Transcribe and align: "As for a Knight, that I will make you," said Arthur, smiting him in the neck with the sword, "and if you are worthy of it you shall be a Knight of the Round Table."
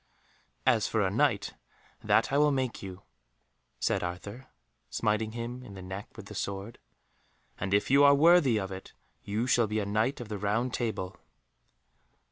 "As 0.65 0.87
for 0.87 1.01
a 1.05 1.11
Knight, 1.11 1.53
that 2.03 2.33
I 2.33 2.39
will 2.39 2.51
make 2.51 2.81
you," 2.81 3.03
said 3.79 4.01
Arthur, 4.01 4.47
smiting 4.89 5.33
him 5.33 5.61
in 5.61 5.75
the 5.75 5.81
neck 5.83 6.07
with 6.17 6.25
the 6.25 6.33
sword, 6.33 6.79
"and 7.59 7.71
if 7.71 7.91
you 7.91 8.03
are 8.03 8.15
worthy 8.15 8.57
of 8.57 8.71
it 8.71 8.93
you 9.21 9.45
shall 9.45 9.67
be 9.67 9.77
a 9.79 9.85
Knight 9.85 10.19
of 10.19 10.27
the 10.27 10.39
Round 10.39 10.73
Table." 10.73 11.17